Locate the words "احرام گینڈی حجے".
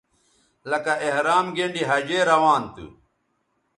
1.07-2.19